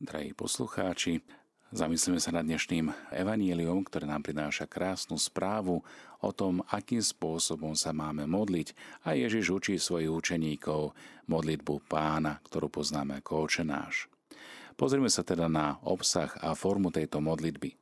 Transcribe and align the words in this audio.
Drahí 0.00 0.32
poslucháči, 0.32 1.20
zamyslíme 1.76 2.16
sa 2.24 2.32
nad 2.32 2.48
dnešným 2.48 2.88
evaníliom, 3.12 3.84
ktoré 3.84 4.08
nám 4.08 4.24
prináša 4.24 4.64
krásnu 4.64 5.20
správu 5.20 5.84
o 6.24 6.30
tom, 6.32 6.64
akým 6.72 7.04
spôsobom 7.04 7.76
sa 7.76 7.92
máme 7.92 8.24
modliť 8.24 8.72
a 9.04 9.12
Ježiš 9.12 9.52
učí 9.52 9.76
svojich 9.76 10.08
učeníkov 10.08 10.96
modlitbu 11.28 11.84
pána, 11.84 12.40
ktorú 12.48 12.72
poznáme 12.72 13.20
ako 13.20 13.44
očenáš. 13.44 14.08
Pozrime 14.80 15.12
sa 15.12 15.20
teda 15.20 15.52
na 15.52 15.76
obsah 15.84 16.32
a 16.40 16.56
formu 16.56 16.88
tejto 16.88 17.20
modlitby. 17.20 17.76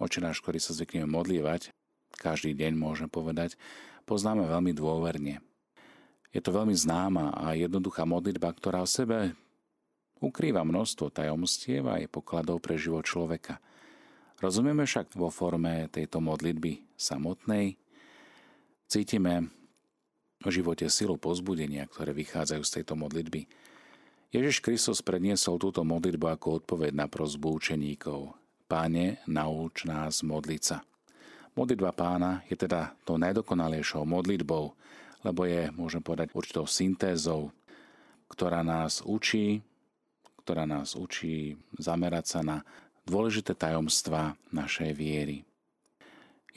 Očenáš, 0.00 0.40
ktorý 0.40 0.56
sa 0.56 0.72
zvykneme 0.72 1.04
modlívať, 1.04 1.68
každý 2.16 2.56
deň 2.56 2.72
môžem 2.80 3.12
povedať, 3.12 3.60
poznáme 4.08 4.48
veľmi 4.48 4.72
dôverne. 4.72 5.44
Je 6.32 6.40
to 6.40 6.48
veľmi 6.48 6.72
známa 6.72 7.36
a 7.36 7.52
jednoduchá 7.60 8.08
modlitba, 8.08 8.56
ktorá 8.56 8.88
v 8.88 8.94
sebe 9.04 9.18
ukrýva 10.20 10.62
množstvo 10.62 11.08
tajomstiev 11.10 11.88
a 11.88 11.98
je 11.98 12.06
pokladov 12.06 12.60
pre 12.60 12.76
život 12.76 13.08
človeka. 13.08 13.58
Rozumieme 14.40 14.88
však 14.88 15.16
vo 15.16 15.28
forme 15.28 15.88
tejto 15.92 16.20
modlitby 16.20 16.96
samotnej, 16.96 17.76
cítime 18.88 19.52
v 20.40 20.48
živote 20.48 20.88
silu 20.88 21.20
pozbudenia, 21.20 21.84
ktoré 21.88 22.16
vychádzajú 22.16 22.62
z 22.64 22.72
tejto 22.80 22.96
modlitby. 22.96 23.44
Ježiš 24.32 24.64
Kristus 24.64 25.04
predniesol 25.04 25.60
túto 25.60 25.84
modlitbu 25.84 26.26
ako 26.32 26.64
odpoveď 26.64 26.94
na 26.94 27.06
prosbu 27.10 27.60
učeníkov. 27.60 28.32
Páne, 28.70 29.20
nauč 29.26 29.84
nás 29.84 30.22
modliť 30.22 30.62
sa. 30.62 30.80
Modlitba 31.58 31.90
pána 31.90 32.46
je 32.46 32.54
teda 32.54 32.94
tou 33.02 33.18
najdokonalejšou 33.18 34.06
modlitbou, 34.06 34.72
lebo 35.26 35.40
je, 35.44 35.68
môžem 35.74 36.00
povedať, 36.00 36.30
určitou 36.32 36.64
syntézou, 36.64 37.50
ktorá 38.30 38.62
nás 38.62 39.02
učí, 39.02 39.60
ktorá 40.50 40.66
nás 40.66 40.98
učí 40.98 41.54
zamerať 41.78 42.26
sa 42.26 42.40
na 42.42 42.66
dôležité 43.06 43.54
tajomstvá 43.54 44.34
našej 44.50 44.98
viery. 44.98 45.46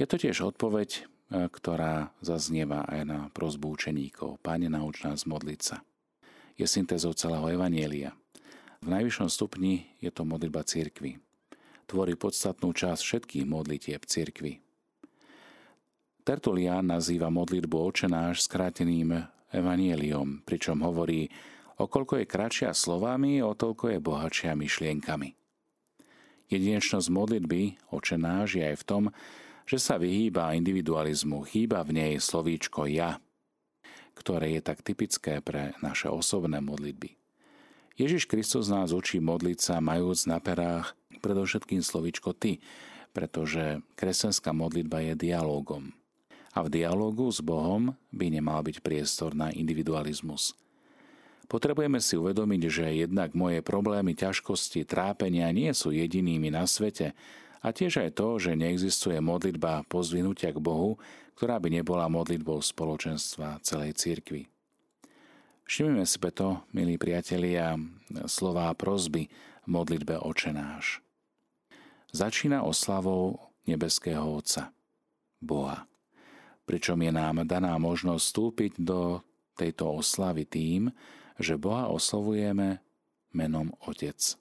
Je 0.01 0.09
to 0.09 0.17
tiež 0.17 0.49
odpoveď, 0.49 0.89
e, 0.97 1.01
ktorá 1.45 2.09
zaznieva 2.17 2.89
aj 2.89 3.01
na 3.05 3.19
prozbu 3.37 3.77
učeníkov. 3.77 4.41
Páne, 4.41 4.65
nauč 4.65 5.05
nás 5.05 5.29
modliť 5.29 5.61
sa. 5.61 5.85
Je 6.57 6.65
syntézou 6.65 7.13
celého 7.13 7.45
Evanielia. 7.53 8.17
V 8.81 8.89
najvyššom 8.89 9.29
stupni 9.29 9.93
je 10.01 10.09
to 10.09 10.25
modlitba 10.25 10.65
cirkvy. 10.65 11.21
Tvorí 11.85 12.17
podstatnú 12.17 12.73
časť 12.73 12.97
všetkých 12.97 13.45
modlitieb 13.45 14.01
cirkvy. 14.09 14.57
Tertulian 16.25 16.89
nazýva 16.89 17.29
modlitbu 17.29 17.77
očenáš 17.77 18.49
skráteným 18.49 19.21
evanieliom, 19.53 20.41
pričom 20.49 20.81
hovorí, 20.81 21.29
o 21.77 21.85
koľko 21.89 22.21
je 22.21 22.25
kratšia 22.29 22.71
slovami, 22.73 23.41
o 23.41 23.53
toľko 23.57 23.93
je 23.93 23.99
bohatšia 23.99 24.53
myšlienkami. 24.57 25.33
Jedinečnosť 26.51 27.07
modlitby 27.09 27.61
očenáš 27.89 28.59
je 28.59 28.63
aj 28.63 28.77
v 28.77 28.87
tom, 28.87 29.03
že 29.63 29.79
sa 29.79 29.95
vyhýba 29.95 30.53
individualizmu, 30.59 31.47
chýba 31.47 31.81
v 31.87 31.95
nej 31.95 32.13
slovíčko 32.19 32.85
ja, 32.91 33.17
ktoré 34.13 34.59
je 34.59 34.61
tak 34.61 34.83
typické 34.83 35.39
pre 35.39 35.73
naše 35.79 36.11
osobné 36.11 36.59
modlitby. 36.59 37.15
Ježiš 37.95 38.25
Kristus 38.25 38.67
nás 38.69 38.91
učí 38.91 39.21
modliť 39.21 39.59
sa 39.61 39.75
majúc 39.77 40.25
na 40.25 40.41
perách 40.41 40.97
predovšetkým 41.21 41.79
slovíčko 41.79 42.33
ty, 42.33 42.59
pretože 43.13 43.79
kresťanská 43.93 44.49
modlitba 44.51 45.05
je 45.05 45.13
dialogom 45.29 45.93
a 46.53 46.61
v 46.61 46.69
dialogu 46.69 47.25
s 47.33 47.41
Bohom 47.41 47.97
by 48.13 48.25
nemal 48.29 48.61
byť 48.61 48.85
priestor 48.85 49.33
na 49.33 49.49
individualizmus. 49.49 50.53
Potrebujeme 51.53 52.01
si 52.01 52.17
uvedomiť, 52.17 52.61
že 52.65 52.85
jednak 53.05 53.37
moje 53.37 53.61
problémy, 53.61 54.17
ťažkosti, 54.17 54.89
trápenia 54.89 55.53
nie 55.53 55.69
sú 55.77 55.93
jedinými 55.93 56.49
na 56.49 56.65
svete 56.65 57.13
a 57.61 57.69
tiež 57.69 58.01
aj 58.01 58.17
to, 58.17 58.41
že 58.41 58.57
neexistuje 58.57 59.21
modlitba 59.21 59.85
pozvinutia 59.85 60.49
k 60.49 60.57
Bohu, 60.57 60.97
ktorá 61.37 61.61
by 61.61 61.69
nebola 61.69 62.09
modlitbou 62.09 62.57
spoločenstva 62.57 63.61
celej 63.61 63.93
cirkvi. 64.01 64.49
Všimnime 65.69 66.09
si 66.09 66.17
preto, 66.17 66.65
milí 66.73 66.97
priatelia, 66.97 67.77
slová 68.25 68.73
prozby 68.73 69.29
modlitbe 69.69 70.25
očenáš. 70.25 71.05
Začína 72.09 72.65
oslavou 72.65 73.37
nebeského 73.69 74.25
Otca, 74.25 74.73
Boha 75.37 75.85
pričom 76.63 76.95
je 76.99 77.11
nám 77.11 77.43
daná 77.43 77.75
možnosť 77.75 78.23
vstúpiť 78.23 78.71
do 78.79 79.19
tejto 79.59 79.99
oslavy 79.99 80.47
tým, 80.47 80.89
že 81.41 81.57
Boha 81.57 81.89
oslovujeme 81.89 82.81
menom 83.33 83.73
Otec. 83.85 84.37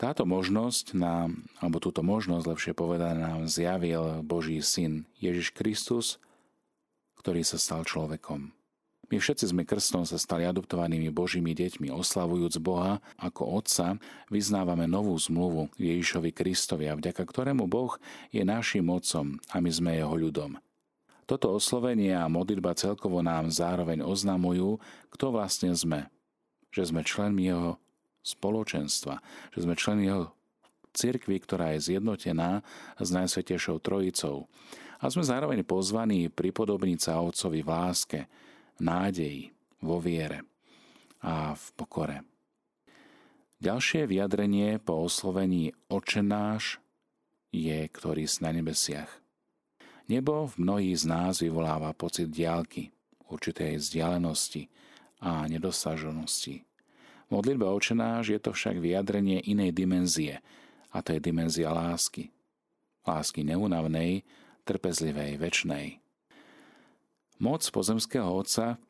Táto 0.00 0.24
možnosť 0.24 0.96
nám, 0.96 1.44
alebo 1.60 1.76
túto 1.76 2.00
možnosť, 2.00 2.48
lepšie 2.48 2.72
povedané, 2.72 3.20
nám 3.20 3.44
zjavil 3.44 4.24
Boží 4.24 4.56
syn 4.64 5.04
Ježiš 5.20 5.52
Kristus, 5.52 6.16
ktorý 7.20 7.44
sa 7.44 7.60
stal 7.60 7.84
človekom. 7.84 8.48
My 9.10 9.18
všetci 9.18 9.50
sme 9.50 9.66
krstom 9.66 10.06
sa 10.06 10.16
stali 10.16 10.46
adoptovanými 10.46 11.10
Božími 11.10 11.50
deťmi, 11.52 11.90
oslavujúc 11.90 12.62
Boha 12.62 13.02
ako 13.18 13.58
Otca, 13.58 13.98
vyznávame 14.30 14.86
novú 14.86 15.12
zmluvu 15.18 15.68
Ježišovi 15.76 16.30
Kristovi 16.30 16.86
a 16.86 16.94
vďaka 16.94 17.26
ktorému 17.26 17.66
Boh 17.66 17.98
je 18.30 18.46
našim 18.46 18.86
Otcom 18.86 19.36
a 19.50 19.56
my 19.58 19.68
sme 19.68 19.98
Jeho 19.98 20.14
ľudom. 20.14 20.56
Toto 21.30 21.54
oslovenie 21.54 22.10
a 22.10 22.26
modlitba 22.26 22.74
celkovo 22.74 23.22
nám 23.22 23.54
zároveň 23.54 24.02
oznamujú, 24.02 24.82
kto 25.14 25.30
vlastne 25.30 25.70
sme. 25.78 26.10
Že 26.74 26.90
sme 26.90 27.06
členmi 27.06 27.46
Jeho 27.46 27.78
spoločenstva, 28.26 29.22
že 29.54 29.62
sme 29.62 29.78
členmi 29.78 30.10
Jeho 30.10 30.34
cirkvi, 30.90 31.38
ktorá 31.38 31.78
je 31.78 31.94
zjednotená 31.94 32.66
s 32.98 33.08
Najsvetejšou 33.14 33.78
Trojicou. 33.78 34.50
A 34.98 35.06
sme 35.06 35.22
zároveň 35.22 35.62
pozvaní 35.62 36.26
pripodobniť 36.26 36.98
sa 36.98 37.22
Otcovi 37.22 37.62
v 37.62 37.70
láske, 37.70 38.20
nádeji, 38.82 39.54
vo 39.86 40.02
viere 40.02 40.42
a 41.22 41.54
v 41.54 41.64
pokore. 41.78 42.26
Ďalšie 43.62 44.10
vyjadrenie 44.10 44.82
po 44.82 45.06
oslovení 45.06 45.78
očenáš 45.86 46.82
je, 47.54 47.78
ktorý 47.86 48.26
s 48.26 48.42
na 48.42 48.50
nebesiach. 48.50 49.20
Nebo 50.10 50.50
v 50.50 50.58
mnohých 50.58 50.98
z 50.98 51.04
nás 51.06 51.38
vyvoláva 51.38 51.94
pocit 51.94 52.26
diálky, 52.26 52.90
určitej 53.30 53.78
vzdialenosti 53.78 54.66
a 55.22 55.46
nedosaženosti. 55.46 56.66
Modlitba 57.30 57.70
očenáš 57.70 58.34
je 58.34 58.40
to 58.42 58.50
však 58.50 58.82
vyjadrenie 58.82 59.38
inej 59.46 59.70
dimenzie, 59.70 60.42
a 60.90 60.98
to 60.98 61.14
je 61.14 61.22
dimenzia 61.22 61.70
lásky. 61.70 62.34
Lásky 63.06 63.46
neunavnej, 63.46 64.26
trpezlivej, 64.66 65.38
väčnej. 65.38 66.02
Moc 67.38 67.62
pozemského 67.70 68.26
Otca 68.26 68.82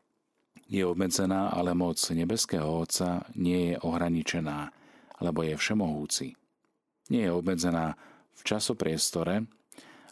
je 0.72 0.81
obmedzená, 0.88 1.52
ale 1.52 1.76
moc 1.76 2.00
nebeského 2.00 2.64
Otca 2.64 3.28
nie 3.37 3.76
je 3.76 3.76
ohraničená, 3.84 4.72
lebo 5.20 5.44
je 5.44 5.52
všemohúci. 5.52 6.32
Nie 7.12 7.28
je 7.28 7.37
obmedzená 7.37 7.92
v 8.32 8.41
časopriestore, 8.41 9.44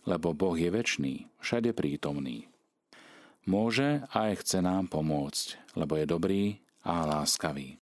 lebo 0.09 0.33
Boh 0.33 0.57
je 0.57 0.73
väčší, 0.73 1.29
všade 1.45 1.77
prítomný. 1.77 2.49
Môže 3.45 4.09
aj 4.17 4.41
chce 4.41 4.65
nám 4.65 4.89
pomôcť, 4.89 5.77
lebo 5.77 6.01
je 6.01 6.07
dobrý 6.09 6.43
a 6.81 7.05
láskavý. 7.05 7.77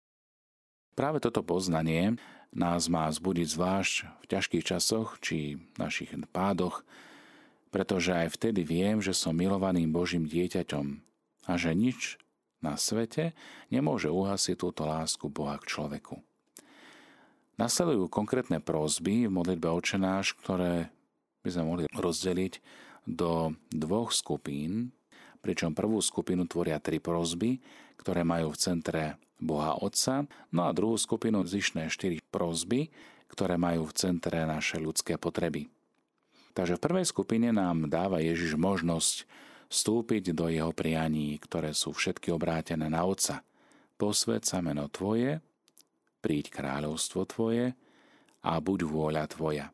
Práve 0.95 1.19
toto 1.19 1.43
poznanie 1.43 2.15
nás 2.55 2.87
má 2.87 3.11
zbudiť 3.11 3.47
zvlášť 3.51 3.93
v 4.23 4.25
ťažkých 4.31 4.63
časoch 4.63 5.19
či 5.19 5.59
našich 5.75 6.15
pádoch, 6.31 6.87
pretože 7.73 8.15
aj 8.15 8.39
vtedy 8.39 8.63
viem, 8.63 9.03
že 9.03 9.11
som 9.11 9.35
milovaným 9.35 9.91
Božím 9.91 10.29
dieťaťom 10.29 10.85
a 11.49 11.53
že 11.59 11.75
nič 11.75 12.21
na 12.63 12.79
svete 12.79 13.35
nemôže 13.67 14.07
uhasiť 14.07 14.55
túto 14.55 14.87
lásku 14.87 15.27
Boha 15.27 15.59
k 15.59 15.67
človeku. 15.67 16.21
Nasledujú 17.59 18.09
konkrétne 18.09 18.63
prosby 18.63 19.27
v 19.27 19.35
modlitbe 19.35 19.69
očenáš, 19.69 20.37
ktoré 20.39 20.93
by 21.43 21.49
sme 21.51 21.63
mohli 21.67 21.83
rozdeliť 21.91 22.53
do 23.03 23.51
dvoch 23.69 24.15
skupín, 24.15 24.95
pričom 25.43 25.75
prvú 25.75 25.99
skupinu 25.99 26.47
tvoria 26.47 26.79
tri 26.79 27.03
prosby, 27.03 27.59
ktoré 27.99 28.23
majú 28.23 28.55
v 28.55 28.61
centre 28.63 29.03
Boha 29.43 29.75
Otca, 29.75 30.23
no 30.55 30.63
a 30.63 30.71
druhú 30.71 30.95
skupinu 30.95 31.43
zvyšné 31.43 31.91
štyri 31.91 32.23
prosby, 32.31 32.87
ktoré 33.27 33.59
majú 33.59 33.91
v 33.91 33.97
centre 33.99 34.39
naše 34.47 34.79
ľudské 34.79 35.19
potreby. 35.19 35.67
Takže 36.55 36.79
v 36.79 36.83
prvej 36.85 37.05
skupine 37.09 37.49
nám 37.51 37.91
dáva 37.91 38.23
Ježiš 38.23 38.55
možnosť 38.55 39.27
vstúpiť 39.73 40.37
do 40.37 40.47
jeho 40.47 40.69
prianí, 40.69 41.41
ktoré 41.41 41.73
sú 41.73 41.91
všetky 41.91 42.29
obrátené 42.29 42.87
na 42.87 43.03
Otca. 43.03 43.41
Posved 43.97 44.45
sa 44.45 44.61
meno 44.61 44.85
Tvoje, 44.87 45.41
príď 46.21 46.53
kráľovstvo 46.53 47.25
Tvoje 47.25 47.73
a 48.45 48.51
buď 48.61 48.79
vôľa 48.85 49.25
Tvoja. 49.33 49.73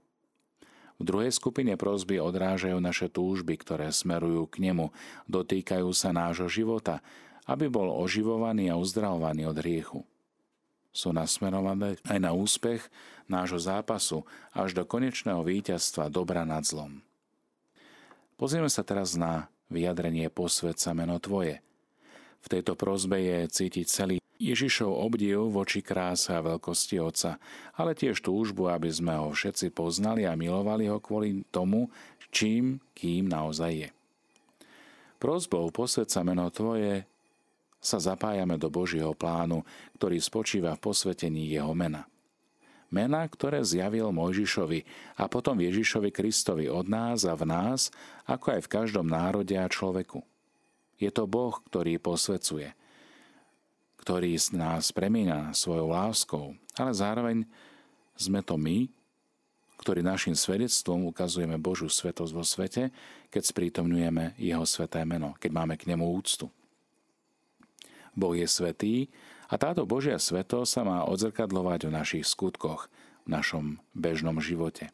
V 1.00 1.08
druhej 1.08 1.32
skupine 1.32 1.80
prosby 1.80 2.20
odrážajú 2.20 2.76
naše 2.84 3.08
túžby, 3.08 3.56
ktoré 3.56 3.88
smerujú 3.88 4.52
k 4.52 4.68
nemu, 4.68 4.92
dotýkajú 5.32 5.88
sa 5.96 6.12
nášho 6.12 6.52
života, 6.52 7.00
aby 7.48 7.72
bol 7.72 7.88
oživovaný 7.88 8.68
a 8.68 8.76
uzdravovaný 8.76 9.48
od 9.48 9.58
hriechu. 9.58 10.04
sú 10.90 11.14
nasmerované 11.14 12.02
aj 12.10 12.20
na 12.20 12.34
úspech 12.34 12.82
nášho 13.30 13.62
zápasu 13.62 14.26
až 14.52 14.74
do 14.74 14.84
konečného 14.84 15.40
víťazstva 15.46 16.10
dobra 16.10 16.44
nad 16.44 16.66
zlom. 16.66 17.00
Pozrieme 18.36 18.68
sa 18.68 18.82
teraz 18.82 19.14
na 19.14 19.48
vyjadrenie 19.70 20.28
posvedca 20.34 20.92
meno 20.98 21.22
Tvoje. 21.22 21.62
V 22.40 22.48
tejto 22.48 22.74
prozbe 22.80 23.20
je 23.20 23.38
cítiť 23.52 23.86
celý 23.88 24.16
Ježišov 24.40 24.88
obdiv 24.88 25.52
voči 25.52 25.84
kráse 25.84 26.32
a 26.32 26.40
veľkosti 26.40 26.96
Otca, 27.04 27.36
ale 27.76 27.92
tiež 27.92 28.24
túžbu, 28.24 28.72
aby 28.72 28.88
sme 28.88 29.20
ho 29.20 29.36
všetci 29.36 29.76
poznali 29.76 30.24
a 30.24 30.40
milovali 30.40 30.88
ho 30.88 31.04
kvôli 31.04 31.44
tomu, 31.52 31.92
čím, 32.32 32.80
kým 32.96 33.28
naozaj 33.28 33.72
je. 33.76 33.90
Prozbou 35.20 35.68
posvedca 35.76 36.24
meno 36.24 36.48
Tvoje 36.48 37.04
sa 37.84 38.00
zapájame 38.00 38.56
do 38.56 38.72
Božieho 38.72 39.12
plánu, 39.12 39.68
ktorý 40.00 40.20
spočíva 40.24 40.80
v 40.80 40.84
posvetení 40.88 41.52
jeho 41.52 41.76
mena. 41.76 42.08
Mena, 42.90 43.28
ktoré 43.28 43.62
zjavil 43.62 44.10
Mojžišovi 44.16 44.88
a 45.20 45.28
potom 45.28 45.60
Ježišovi 45.60 46.10
Kristovi 46.10 46.66
od 46.72 46.88
nás 46.88 47.28
a 47.28 47.36
v 47.36 47.46
nás, 47.46 47.92
ako 48.26 48.56
aj 48.56 48.62
v 48.66 48.72
každom 48.72 49.06
národe 49.06 49.54
a 49.54 49.68
človeku. 49.70 50.24
Je 51.00 51.08
to 51.10 51.24
Boh, 51.26 51.56
ktorý 51.72 51.96
posvecuje, 51.98 52.76
ktorý 54.04 54.36
nás 54.52 54.92
premieňa 54.92 55.56
svojou 55.56 55.96
láskou, 55.96 56.46
ale 56.76 56.92
zároveň 56.92 57.48
sme 58.20 58.44
to 58.44 58.60
my, 58.60 58.92
ktorí 59.80 60.04
našim 60.04 60.36
svedectvom 60.36 61.08
ukazujeme 61.08 61.56
Božú 61.56 61.88
svetosť 61.88 62.32
vo 62.36 62.44
svete, 62.44 62.92
keď 63.32 63.44
sprítomňujeme 63.48 64.36
Jeho 64.36 64.68
sveté 64.68 65.08
meno, 65.08 65.40
keď 65.40 65.52
máme 65.56 65.80
k 65.80 65.88
nemu 65.88 66.04
úctu. 66.04 66.52
Boh 68.12 68.36
je 68.36 68.44
svetý 68.44 69.08
a 69.48 69.56
táto 69.56 69.88
Božia 69.88 70.20
svetosť 70.20 70.68
sa 70.68 70.82
má 70.84 71.08
odzrkadlovať 71.08 71.88
v 71.88 71.96
našich 71.96 72.26
skutkoch, 72.28 72.92
v 73.24 73.28
našom 73.32 73.80
bežnom 73.96 74.36
živote. 74.44 74.92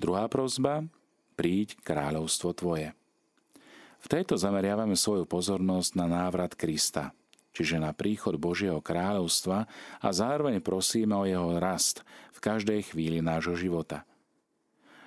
Druhá 0.00 0.24
prozba, 0.32 0.88
príď 1.36 1.76
kráľovstvo 1.84 2.56
Tvoje. 2.56 2.96
V 4.00 4.06
tejto 4.06 4.38
zameriavame 4.38 4.94
svoju 4.94 5.24
pozornosť 5.24 5.90
na 5.98 6.06
návrat 6.06 6.56
Krista– 6.56 7.10
čiže 7.56 7.80
na 7.80 7.96
príchod 7.96 8.36
Božieho 8.36 8.84
kráľovstva 8.84 9.64
a 10.04 10.08
zároveň 10.12 10.60
prosíme 10.60 11.16
o 11.16 11.24
jeho 11.24 11.56
rast 11.56 12.04
v 12.36 12.44
každej 12.44 12.92
chvíli 12.92 13.24
nášho 13.24 13.56
života. 13.56 14.04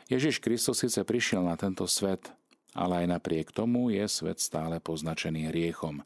Ježiš 0.10 0.42
Kristus 0.42 0.82
síce 0.82 1.06
prišiel 1.06 1.46
na 1.46 1.54
tento 1.54 1.86
svet, 1.86 2.34
ale 2.74 3.06
aj 3.06 3.22
napriek 3.22 3.54
tomu 3.54 3.94
je 3.94 4.02
svet 4.10 4.42
stále 4.42 4.82
poznačený 4.82 5.54
hriechom, 5.54 6.02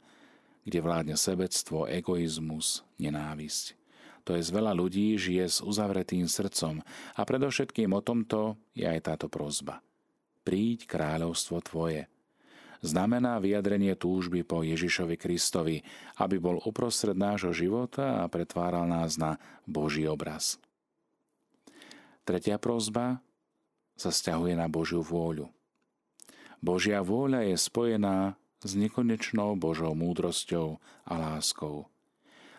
kde 0.67 0.83
vládne 0.83 1.15
sebectvo, 1.15 1.87
egoizmus, 1.87 2.83
nenávisť. 2.99 3.79
To 4.27 4.35
je 4.35 4.43
z 4.43 4.51
veľa 4.51 4.75
ľudí 4.75 5.15
žije 5.15 5.47
s 5.47 5.59
uzavretým 5.63 6.27
srdcom 6.27 6.83
a 7.15 7.21
predovšetkým 7.23 7.91
o 7.95 8.03
tomto 8.03 8.59
je 8.75 8.83
aj 8.83 8.99
táto 9.07 9.31
prozba. 9.31 9.79
Príď 10.43 10.91
kráľovstvo 10.91 11.63
Tvoje– 11.63 12.07
znamená 12.83 13.39
vyjadrenie 13.39 13.95
túžby 13.95 14.43
po 14.43 14.61
Ježišovi 14.61 15.15
Kristovi, 15.15 15.81
aby 16.19 16.35
bol 16.37 16.59
uprostred 16.67 17.15
nášho 17.15 17.55
života 17.55 18.21
a 18.21 18.27
pretváral 18.27 18.83
nás 18.85 19.15
na 19.15 19.39
Boží 19.63 20.03
obraz. 20.03 20.59
Tretia 22.27 22.59
prozba 22.59 23.23
sa 23.95 24.11
stiahuje 24.11 24.59
na 24.59 24.67
Božiu 24.67 24.99
vôľu. 24.99 25.47
Božia 26.59 26.99
vôľa 27.03 27.47
je 27.47 27.55
spojená 27.59 28.35
s 28.63 28.71
nekonečnou 28.75 29.55
Božou 29.59 29.91
múdrosťou 29.95 30.79
a 31.03 31.13
láskou. 31.19 31.87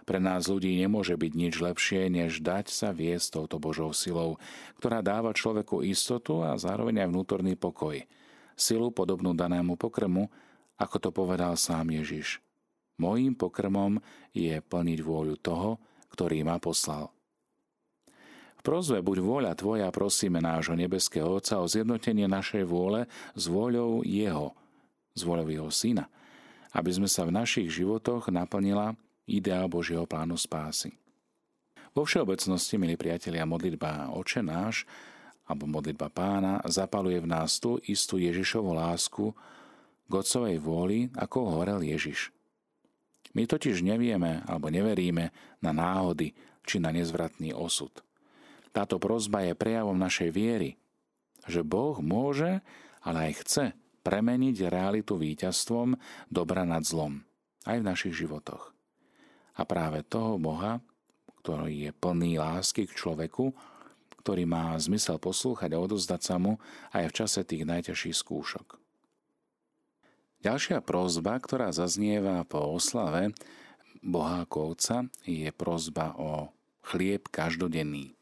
Pre 0.04 0.20
nás 0.20 0.52
ľudí 0.52 0.76
nemôže 0.76 1.16
byť 1.16 1.32
nič 1.32 1.54
lepšie, 1.64 2.12
než 2.12 2.44
dať 2.44 2.68
sa 2.68 2.92
viesť 2.92 3.40
touto 3.40 3.56
Božou 3.56 3.88
silou, 3.96 4.36
ktorá 4.76 5.00
dáva 5.00 5.32
človeku 5.32 5.80
istotu 5.80 6.44
a 6.44 6.60
zároveň 6.60 7.04
aj 7.04 7.08
vnútorný 7.12 7.56
pokoj– 7.56 8.00
silu 8.54 8.90
podobnú 8.90 9.34
danému 9.34 9.78
pokrmu, 9.78 10.30
ako 10.78 10.96
to 10.98 11.10
povedal 11.14 11.54
sám 11.54 11.94
Ježiš. 11.94 12.42
Mojím 12.98 13.34
pokrmom 13.34 13.98
je 14.30 14.54
plniť 14.58 14.98
vôľu 15.02 15.34
toho, 15.38 15.82
ktorý 16.14 16.46
ma 16.46 16.62
poslal. 16.62 17.10
V 18.58 18.62
prozve 18.62 19.02
buď 19.02 19.18
vôľa 19.20 19.52
Tvoja 19.58 19.90
prosíme 19.90 20.40
nášho 20.40 20.78
nebeského 20.78 21.26
Otca 21.26 21.60
o 21.60 21.66
zjednotenie 21.68 22.24
našej 22.30 22.64
vôle 22.64 23.10
s 23.34 23.44
vôľou 23.50 24.06
Jeho, 24.06 24.54
s 25.12 25.20
vôľou 25.26 25.50
Jeho 25.50 25.70
Syna, 25.74 26.06
aby 26.72 26.90
sme 26.94 27.10
sa 27.10 27.26
v 27.26 27.34
našich 27.34 27.68
životoch 27.68 28.30
naplnila 28.32 28.96
ideál 29.28 29.68
Božieho 29.68 30.06
plánu 30.08 30.38
spásy. 30.38 30.94
Vo 31.94 32.02
všeobecnosti, 32.02 32.74
milí 32.74 32.98
priatelia, 32.98 33.46
modlitba 33.46 34.10
Oče 34.14 34.42
náš 34.42 34.82
alebo 35.44 35.68
modlitba 35.68 36.08
pána 36.08 36.60
zapaluje 36.64 37.20
v 37.20 37.28
nás 37.28 37.60
tú 37.60 37.76
istú 37.84 38.16
Ježišovu 38.16 38.72
lásku 38.72 39.36
k 40.08 40.12
Otcovej 40.12 40.56
vôli, 40.60 41.08
ako 41.16 41.60
horel 41.60 41.84
Ježiš. 41.84 42.32
My 43.34 43.44
totiž 43.44 43.82
nevieme 43.82 44.46
alebo 44.46 44.70
neveríme 44.70 45.34
na 45.60 45.72
náhody 45.74 46.32
či 46.64 46.80
na 46.80 46.94
nezvratný 46.94 47.52
osud. 47.52 47.92
Táto 48.74 48.96
prozba 48.98 49.44
je 49.44 49.54
prejavom 49.54 49.94
našej 49.94 50.30
viery, 50.34 50.80
že 51.44 51.60
Boh 51.62 51.98
môže, 52.00 52.64
ale 53.04 53.30
aj 53.30 53.32
chce 53.44 53.64
premeniť 54.04 54.68
realitu 54.68 55.16
víťazstvom 55.16 55.96
dobra 56.28 56.64
nad 56.64 56.84
zlom, 56.84 57.24
aj 57.68 57.76
v 57.80 57.88
našich 57.88 58.14
životoch. 58.16 58.72
A 59.54 59.62
práve 59.62 60.02
toho 60.02 60.40
Boha, 60.40 60.82
ktorý 61.44 61.88
je 61.88 61.92
plný 61.94 62.40
lásky 62.40 62.88
k 62.88 62.96
človeku, 62.96 63.54
ktorý 64.24 64.48
má 64.48 64.72
zmysel 64.80 65.20
poslúchať 65.20 65.76
a 65.76 65.82
odozdať 65.84 66.20
sa 66.24 66.40
mu 66.40 66.56
aj 66.96 67.12
v 67.12 67.16
čase 67.20 67.44
tých 67.44 67.68
najťažších 67.68 68.16
skúšok. 68.16 68.80
Ďalšia 70.40 70.80
prozba, 70.80 71.36
ktorá 71.36 71.68
zaznieva 71.76 72.40
po 72.48 72.72
oslave 72.72 73.36
Boha 74.00 74.48
Kovca, 74.48 75.12
je 75.28 75.52
prozba 75.52 76.16
o 76.16 76.48
chlieb 76.88 77.28
každodenný. 77.28 78.16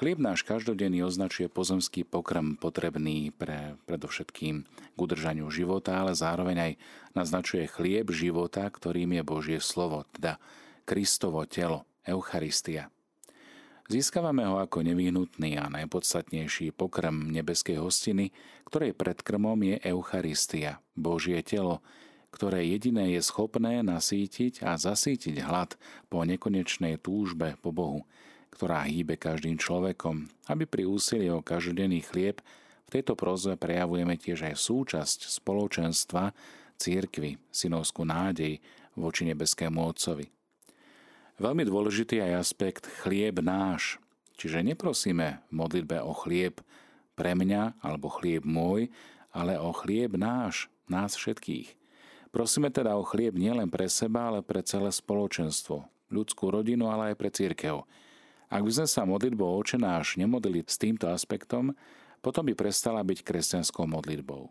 Chlieb 0.00 0.16
náš 0.16 0.48
každodenný 0.48 1.04
označuje 1.04 1.52
pozemský 1.52 2.08
pokrm 2.08 2.56
potrebný 2.56 3.30
pre 3.32 3.76
predovšetkým 3.84 4.64
k 4.64 4.98
udržaniu 4.98 5.52
života, 5.52 6.00
ale 6.00 6.16
zároveň 6.16 6.56
aj 6.56 6.72
naznačuje 7.12 7.68
chlieb 7.68 8.08
života, 8.10 8.64
ktorým 8.64 9.20
je 9.20 9.22
Božie 9.22 9.58
slovo, 9.60 10.08
teda 10.16 10.40
Kristovo 10.88 11.44
telo, 11.44 11.84
Eucharistia. 12.04 12.93
Získavame 13.84 14.48
ho 14.48 14.56
ako 14.64 14.80
nevyhnutný 14.80 15.60
a 15.60 15.68
najpodstatnejší 15.68 16.72
pokrm 16.72 17.28
nebeskej 17.28 17.76
hostiny, 17.76 18.32
ktorej 18.64 18.96
predkrmom 18.96 19.60
je 19.60 19.76
Eucharistia, 19.84 20.80
Božie 20.96 21.44
telo, 21.44 21.84
ktoré 22.32 22.64
jediné 22.64 23.12
je 23.12 23.20
schopné 23.20 23.84
nasítiť 23.84 24.64
a 24.64 24.80
zasítiť 24.80 25.36
hlad 25.44 25.76
po 26.08 26.24
nekonečnej 26.24 26.96
túžbe 26.96 27.60
po 27.60 27.76
Bohu, 27.76 28.08
ktorá 28.56 28.88
hýbe 28.88 29.20
každým 29.20 29.60
človekom, 29.60 30.32
aby 30.48 30.64
pri 30.64 30.88
úsilí 30.88 31.28
o 31.28 31.44
každodenný 31.44 32.08
chlieb 32.08 32.40
v 32.88 32.88
tejto 32.88 33.12
proze 33.20 33.52
prejavujeme 33.52 34.16
tiež 34.16 34.48
aj 34.48 34.64
súčasť 34.64 35.28
spoločenstva 35.28 36.32
církvy, 36.80 37.36
synovskú 37.52 38.08
nádej 38.08 38.64
voči 38.96 39.28
nebeskému 39.28 39.76
Otcovi. 39.76 40.43
Veľmi 41.34 41.66
dôležitý 41.66 42.22
aj 42.22 42.46
aspekt 42.46 42.84
chlieb 43.02 43.42
náš. 43.42 43.98
Čiže 44.38 44.62
neprosíme 44.62 45.42
v 45.50 45.52
modlitbe 45.52 45.98
o 45.98 46.14
chlieb 46.14 46.62
pre 47.18 47.34
mňa 47.34 47.82
alebo 47.82 48.06
chlieb 48.06 48.46
môj, 48.46 48.90
ale 49.34 49.58
o 49.58 49.74
chlieb 49.74 50.14
náš, 50.14 50.70
nás 50.86 51.18
všetkých. 51.18 51.74
Prosíme 52.30 52.70
teda 52.70 52.94
o 52.94 53.02
chlieb 53.02 53.34
nielen 53.34 53.66
pre 53.66 53.90
seba, 53.90 54.30
ale 54.30 54.46
pre 54.46 54.62
celé 54.62 54.90
spoločenstvo, 54.90 55.86
ľudskú 56.10 56.54
rodinu, 56.54 56.90
ale 56.90 57.14
aj 57.14 57.16
pre 57.18 57.30
církev. 57.30 57.82
Ak 58.46 58.62
by 58.62 58.70
sme 58.70 58.86
sa 58.86 59.02
modlitbou 59.02 59.58
oče 59.58 59.78
náš 59.78 60.14
nemodlili 60.14 60.62
s 60.62 60.78
týmto 60.78 61.10
aspektom, 61.10 61.74
potom 62.22 62.46
by 62.46 62.54
prestala 62.54 63.02
byť 63.02 63.26
kresťanskou 63.26 63.90
modlitbou. 63.90 64.50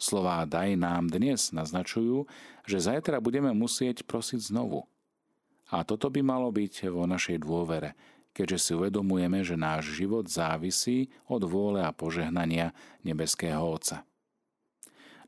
Slová 0.00 0.46
daj 0.46 0.78
nám 0.78 1.10
dnes 1.10 1.50
naznačujú, 1.50 2.24
že 2.64 2.78
zajtra 2.80 3.18
budeme 3.18 3.50
musieť 3.52 4.06
prosiť 4.06 4.54
znovu. 4.54 4.86
A 5.70 5.86
toto 5.86 6.10
by 6.10 6.20
malo 6.20 6.50
byť 6.50 6.90
vo 6.90 7.06
našej 7.06 7.38
dôvere, 7.46 7.94
keďže 8.34 8.58
si 8.58 8.70
uvedomujeme, 8.74 9.46
že 9.46 9.54
náš 9.54 9.94
život 9.94 10.26
závisí 10.26 11.10
od 11.30 11.46
vôle 11.46 11.82
a 11.82 11.94
požehnania 11.94 12.74
nebeského 13.06 13.62
Otca. 13.62 14.02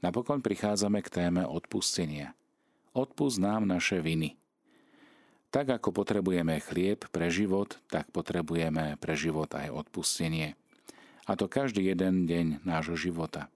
Napokon 0.02 0.42
prichádzame 0.42 0.98
k 0.98 1.08
téme 1.14 1.42
odpustenia. 1.46 2.34
Odpust 2.90 3.38
nám 3.38 3.70
naše 3.70 4.02
viny. 4.02 4.34
Tak 5.54 5.78
ako 5.78 5.94
potrebujeme 5.94 6.58
chlieb 6.58 7.06
pre 7.14 7.30
život, 7.30 7.78
tak 7.86 8.10
potrebujeme 8.10 8.98
pre 8.98 9.14
život 9.14 9.52
aj 9.54 9.70
odpustenie. 9.70 10.58
A 11.30 11.38
to 11.38 11.46
každý 11.46 11.86
jeden 11.86 12.26
deň 12.26 12.66
nášho 12.66 12.98
života. 12.98 13.46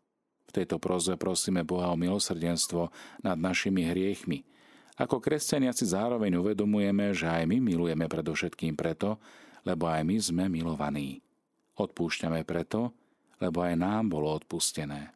V 0.47 0.63
tejto 0.63 0.79
proze 0.79 1.19
prosíme 1.19 1.67
Boha 1.67 1.91
o 1.91 1.99
milosrdenstvo 1.99 2.95
nad 3.27 3.35
našimi 3.35 3.83
hriechmi– 3.91 4.47
Ako 4.97 5.21
kresťania 5.21 5.77
si 5.77 5.85
zároveň 5.85 6.41
uvedomujeme, 6.41 7.13
že 7.13 7.29
aj 7.29 7.45
my 7.45 7.61
milujeme 7.61 8.09
predovšetkým 8.09 8.73
preto, 8.73 9.21
lebo 9.69 9.85
aj 9.85 10.03
my 10.09 10.17
sme 10.17 10.45
milovaní. 10.49 11.21
Odpúšťame 11.77 12.41
preto, 12.49 12.97
lebo 13.37 13.61
aj 13.61 13.77
nám 13.77 14.09
bolo 14.09 14.33
odpustené. 14.33 15.13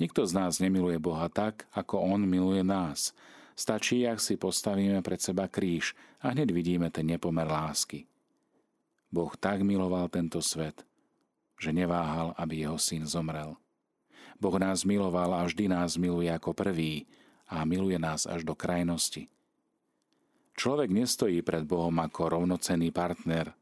Nikto 0.00 0.24
z 0.24 0.32
nás 0.32 0.56
nemiluje 0.56 0.96
Boha 0.96 1.28
tak, 1.28 1.68
ako 1.76 2.00
On 2.00 2.24
miluje 2.24 2.64
nás. 2.64 3.12
Stačí, 3.52 4.08
ak 4.08 4.18
si 4.18 4.40
postavíme 4.40 5.04
pred 5.04 5.20
seba 5.20 5.44
kríž 5.44 5.92
a 6.24 6.32
hneď 6.32 6.56
vidíme 6.56 6.88
ten 6.88 7.04
nepomer 7.04 7.44
lásky. 7.44 8.08
Boh 9.12 9.36
tak 9.36 9.60
miloval 9.60 10.08
tento 10.08 10.40
svet, 10.40 10.80
že 11.60 11.76
neváhal, 11.76 12.32
aby 12.40 12.64
jeho 12.64 12.80
syn 12.80 13.04
zomrel. 13.04 13.60
Boh 14.40 14.56
nás 14.56 14.88
miloval 14.88 15.36
a 15.36 15.44
vždy 15.44 15.68
nás 15.68 16.00
miluje 16.00 16.32
ako 16.32 16.56
prvý 16.56 17.04
a 17.52 17.68
miluje 17.68 18.00
nás 18.00 18.24
až 18.24 18.48
do 18.48 18.56
krajnosti. 18.56 19.28
Človek 20.56 20.88
nestojí 20.88 21.44
pred 21.44 21.68
Bohom 21.68 21.92
ako 22.00 22.32
rovnocenný 22.32 22.88
partner, 22.88 23.52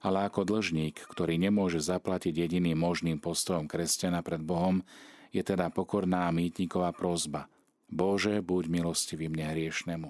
ale 0.00 0.24
ako 0.24 0.48
dlžník, 0.48 1.04
ktorý 1.12 1.36
nemôže 1.36 1.84
zaplatiť 1.84 2.32
jediným 2.32 2.80
možným 2.80 3.20
postojom 3.20 3.68
kresťana 3.68 4.24
pred 4.24 4.40
Bohom, 4.40 4.80
je 5.28 5.44
teda 5.44 5.68
pokorná 5.68 6.24
mýtniková 6.32 6.92
prozba. 6.96 7.52
Bože, 7.88 8.40
buď 8.44 8.68
milostivý 8.68 9.28
mne 9.32 9.52
hriešnemu. 9.56 10.08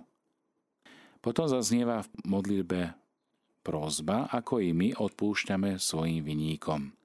Potom 1.19 1.47
zaznieva 1.51 2.07
v 2.07 2.11
modlitbe 2.27 2.81
prozba, 3.63 4.31
ako 4.31 4.63
i 4.63 4.71
my 4.75 4.95
odpúšťame 4.99 5.79
svojim 5.79 6.23
viníkom. 6.23 6.98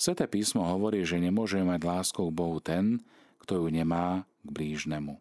Sveté 0.00 0.24
písmo 0.24 0.64
hovorí, 0.64 1.04
že 1.04 1.20
nemôže 1.20 1.60
mať 1.60 1.80
lásku 1.84 2.16
k 2.24 2.32
Bohu 2.32 2.56
ten, 2.56 3.04
kto 3.44 3.60
ju 3.60 3.66
nemá 3.68 4.24
k 4.40 4.48
blížnemu. 4.48 5.20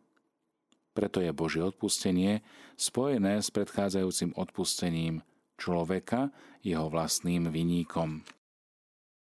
Preto 0.96 1.20
je 1.20 1.36
Božie 1.36 1.60
odpustenie 1.60 2.40
spojené 2.80 3.44
s 3.44 3.52
predchádzajúcim 3.52 4.40
odpustením 4.40 5.20
človeka 5.60 6.32
jeho 6.64 6.88
vlastným 6.88 7.52
viníkom. 7.52 8.24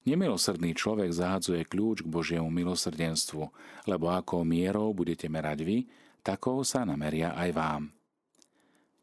Nemilosrdný 0.10 0.74
človek 0.74 1.14
zahadzuje 1.14 1.62
kľúč 1.70 2.02
k 2.02 2.10
Božiemu 2.10 2.50
milosrdenstvu, 2.50 3.46
lebo 3.86 4.10
ako 4.10 4.42
mierou 4.42 4.98
budete 4.98 5.30
merať 5.30 5.62
vy, 5.62 5.78
takou 6.26 6.66
sa 6.66 6.90
nameria 6.90 7.38
aj 7.38 7.50
vám. 7.54 7.84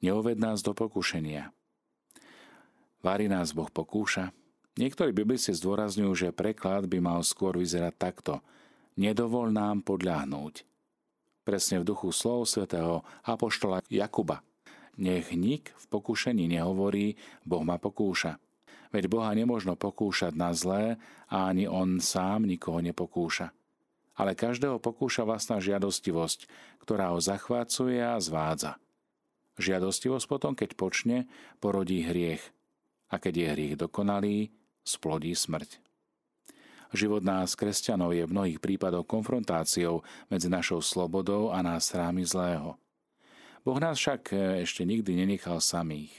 Neuved 0.03 0.43
nás 0.43 0.59
do 0.67 0.75
pokušenia, 0.75 1.55
Vári 3.03 3.27
nás 3.27 3.51
Boh 3.51 3.67
pokúša? 3.67 4.31
Niektorí 4.73 5.13
biblisti 5.13 5.53
zdôrazňujú, 5.53 6.13
že 6.17 6.29
preklad 6.33 6.89
by 6.89 6.97
mal 7.05 7.21
skôr 7.21 7.61
vyzerať 7.61 7.95
takto. 8.01 8.41
Nedovol 8.97 9.53
nám 9.53 9.85
podľahnúť. 9.85 10.65
Presne 11.45 11.85
v 11.85 11.89
duchu 11.93 12.09
slov 12.09 12.49
svätého 12.49 13.05
Apoštola 13.21 13.85
Jakuba. 13.93 14.41
Nech 14.97 15.29
nik 15.37 15.77
v 15.77 15.85
pokušení 15.93 16.49
nehovorí, 16.49 17.21
Boh 17.45 17.61
ma 17.61 17.77
pokúša. 17.77 18.41
Veď 18.93 19.13
Boha 19.13 19.33
nemožno 19.37 19.77
pokúšať 19.77 20.33
na 20.37 20.57
zlé 20.57 20.97
a 21.29 21.53
ani 21.53 21.69
On 21.69 22.01
sám 22.01 22.49
nikoho 22.49 22.81
nepokúša. 22.81 23.53
Ale 24.17 24.37
každého 24.37 24.81
pokúša 24.81 25.25
vlastná 25.25 25.61
žiadostivosť, 25.61 26.49
ktorá 26.85 27.13
ho 27.13 27.21
zachvácuje 27.21 28.01
a 28.01 28.21
zvádza. 28.21 28.77
Žiadostivosť 29.57 30.27
potom, 30.29 30.53
keď 30.57 30.77
počne, 30.81 31.29
porodí 31.61 32.05
hriech– 32.05 32.41
a 33.13 33.21
keď 33.21 33.33
je 33.37 33.47
hriech 33.53 33.75
dokonalý, 33.77 34.49
splodí 34.83 35.35
smrť. 35.35 35.83
Život 36.93 37.25
nás, 37.25 37.57
kresťanov, 37.57 38.13
je 38.13 38.29
v 38.29 38.35
mnohých 38.37 38.61
prípadoch 38.61 39.09
konfrontáciou 39.09 40.05
medzi 40.29 40.53
našou 40.53 40.85
slobodou 40.85 41.49
a 41.49 41.65
nástrami 41.65 42.21
zlého. 42.21 42.77
Boh 43.65 43.79
nás 43.81 43.97
však 43.97 44.37
e, 44.37 44.61
ešte 44.61 44.85
nikdy 44.85 45.25
nenechal 45.25 45.57
samých. 45.65 46.13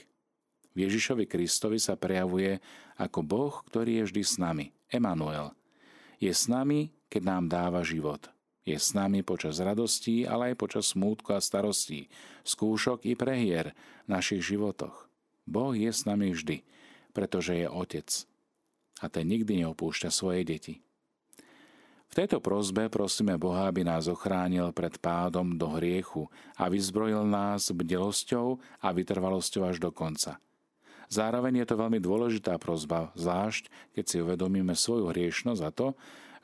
V 0.74 0.82
Ježišovi 0.82 1.30
Kristovi 1.30 1.78
sa 1.78 1.94
prejavuje 1.94 2.58
ako 2.98 3.22
Boh, 3.22 3.54
ktorý 3.70 4.02
je 4.02 4.04
vždy 4.10 4.22
s 4.26 4.34
nami, 4.42 4.66
Emanuel. 4.90 5.54
Je 6.18 6.34
s 6.34 6.50
nami, 6.50 6.90
keď 7.06 7.22
nám 7.22 7.44
dáva 7.46 7.86
život. 7.86 8.26
Je 8.66 8.74
s 8.74 8.98
nami 8.98 9.22
počas 9.22 9.62
radostí, 9.62 10.26
ale 10.26 10.50
aj 10.50 10.58
počas 10.58 10.90
smútku 10.90 11.30
a 11.30 11.38
starostí, 11.38 12.10
skúšok 12.42 13.06
i 13.06 13.14
prehier 13.14 13.78
v 14.10 14.18
našich 14.18 14.42
životoch. 14.42 15.06
Boh 15.46 15.70
je 15.70 15.92
s 15.94 16.02
nami 16.02 16.34
vždy, 16.34 16.66
pretože 17.14 17.54
je 17.54 17.70
Otec 17.70 18.26
a 19.02 19.06
ten 19.10 19.26
nikdy 19.26 19.64
neopúšťa 19.64 20.10
svoje 20.12 20.46
deti. 20.46 20.74
V 22.14 22.22
tejto 22.22 22.38
prozbe 22.38 22.86
prosíme 22.86 23.34
Boha, 23.34 23.66
aby 23.66 23.82
nás 23.82 24.06
ochránil 24.06 24.70
pred 24.70 25.02
pádom 25.02 25.58
do 25.58 25.66
hriechu 25.74 26.30
a 26.54 26.70
vyzbrojil 26.70 27.26
nás 27.26 27.74
bdelosťou 27.74 28.62
a 28.78 28.88
vytrvalosťou 28.94 29.62
až 29.66 29.82
do 29.82 29.90
konca. 29.90 30.38
Zároveň 31.10 31.62
je 31.62 31.66
to 31.66 31.80
veľmi 31.80 31.98
dôležitá 31.98 32.54
prozba, 32.62 33.10
zvlášť 33.18 33.66
keď 33.98 34.04
si 34.06 34.16
uvedomíme 34.22 34.78
svoju 34.78 35.10
hriešnosť 35.10 35.62
a 35.66 35.70
to, 35.74 35.88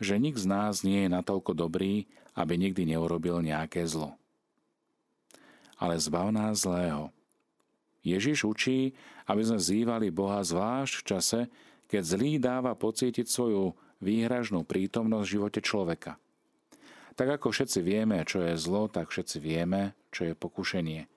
že 0.03 0.19
nik 0.19 0.35
z 0.35 0.47
nás 0.51 0.83
nie 0.83 1.07
je 1.07 1.11
natoľko 1.13 1.55
dobrý, 1.55 2.11
aby 2.35 2.59
nikdy 2.59 2.91
neurobil 2.91 3.39
nejaké 3.39 3.87
zlo. 3.87 4.17
Ale 5.79 5.97
zbav 6.03 6.35
nás 6.35 6.67
zlého, 6.67 7.15
Ježiš 8.01 8.49
učí, 8.49 8.97
aby 9.29 9.43
sme 9.45 9.61
zývali 9.61 10.09
Boha 10.09 10.41
zvlášť 10.41 10.95
v 10.99 11.05
čase, 11.05 11.41
keď 11.91 12.03
zlý 12.07 12.39
dáva 12.39 12.79
pocítiť 12.79 13.27
svoju 13.27 13.75
výhražnú 13.99 14.63
prítomnosť 14.63 15.27
v 15.27 15.35
živote 15.35 15.61
človeka. 15.61 16.17
Tak 17.19 17.43
ako 17.43 17.51
všetci 17.51 17.83
vieme, 17.83 18.23
čo 18.23 18.47
je 18.47 18.55
zlo, 18.55 18.87
tak 18.87 19.11
všetci 19.11 19.43
vieme, 19.43 19.99
čo 20.15 20.31
je 20.31 20.39
pokušenie. 20.39 21.11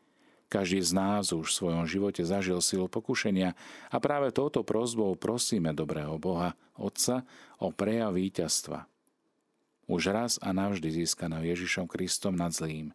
Každý 0.49 0.85
z 0.85 0.91
nás 0.93 1.33
už 1.33 1.49
v 1.49 1.57
svojom 1.61 1.85
živote 1.89 2.21
zažil 2.21 2.61
silu 2.61 2.85
pokušenia 2.85 3.57
a 3.89 3.97
práve 3.97 4.29
touto 4.29 4.61
prozbou 4.61 5.13
prosíme 5.17 5.73
dobrého 5.73 6.17
Boha, 6.21 6.53
Otca, 6.77 7.25
o 7.57 7.73
prejav 7.73 8.13
víťazstva. 8.13 8.85
Už 9.89 10.13
raz 10.13 10.37
a 10.41 10.53
navždy 10.53 11.05
získaného 11.05 11.41
Ježišom 11.41 11.89
Kristom 11.89 12.37
nad 12.37 12.53
zlým, 12.53 12.93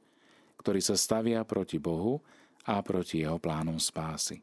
ktorý 0.63 0.79
sa 0.83 0.95
stavia 0.95 1.43
proti 1.43 1.83
Bohu 1.83 2.23
a 2.63 2.79
proti 2.83 3.27
jeho 3.27 3.43
plánom 3.43 3.83
spásy. 3.83 4.39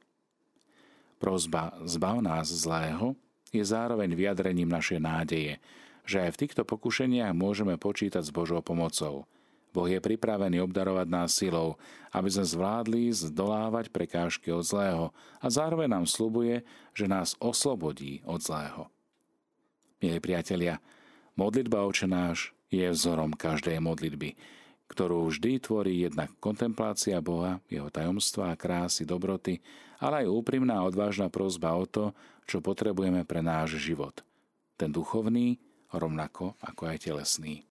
Prozba 1.16 1.72
zbav 1.88 2.20
nás 2.20 2.52
zlého 2.52 3.16
je 3.56 3.66
zároveň 3.66 4.12
vyjadrením 4.14 4.68
našej 4.68 5.00
nádeje, 5.00 5.54
že 6.06 6.22
aj 6.22 6.38
v 6.38 6.40
týchto 6.46 6.64
pokušeniach 6.68 7.34
môžeme 7.34 7.80
počítať 7.80 8.22
s 8.22 8.36
Božou 8.36 8.62
pomocou. 8.62 9.26
Boh 9.76 9.92
je 9.92 10.00
pripravený 10.00 10.64
obdarovať 10.64 11.08
nás 11.12 11.36
silou, 11.36 11.76
aby 12.16 12.32
sme 12.32 12.48
zvládli 12.48 13.12
zdolávať 13.12 13.92
prekážky 13.92 14.48
od 14.48 14.64
zlého 14.64 15.12
a 15.44 15.52
zároveň 15.52 15.92
nám 15.92 16.06
slubuje, 16.08 16.64
že 16.96 17.12
nás 17.12 17.36
oslobodí 17.44 18.24
od 18.24 18.40
zlého. 18.40 18.88
Milí 20.00 20.24
priatelia, 20.24 20.80
modlitba 21.36 21.84
očenáš 21.84 22.56
je 22.72 22.88
vzorom 22.88 23.36
každej 23.36 23.84
modlitby, 23.84 24.40
ktorú 24.88 25.28
vždy 25.28 25.60
tvorí 25.60 26.08
jednak 26.08 26.32
kontemplácia 26.40 27.20
Boha, 27.20 27.60
jeho 27.68 27.92
tajomstva, 27.92 28.56
krásy, 28.56 29.04
dobroty, 29.04 29.60
ale 30.06 30.26
aj 30.26 30.30
úprimná 30.30 30.82
a 30.82 30.88
odvážna 30.88 31.32
prozba 31.34 31.74
o 31.74 31.90
to, 31.90 32.14
čo 32.46 32.62
potrebujeme 32.62 33.26
pre 33.26 33.42
náš 33.42 33.82
život. 33.82 34.22
Ten 34.78 34.94
duchovný, 34.94 35.58
rovnako 35.90 36.60
ako 36.62 36.82
aj 36.92 36.98
telesný. 37.08 37.64